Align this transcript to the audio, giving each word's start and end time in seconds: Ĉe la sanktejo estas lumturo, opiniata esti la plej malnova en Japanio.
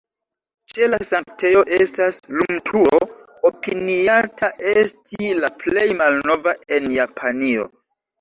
Ĉe 0.71 0.85
la 0.91 0.97
sanktejo 1.07 1.59
estas 1.75 2.15
lumturo, 2.37 3.01
opiniata 3.49 4.49
esti 4.71 5.29
la 5.43 5.51
plej 5.65 5.85
malnova 6.01 6.55
en 6.79 6.89
Japanio. 6.97 7.69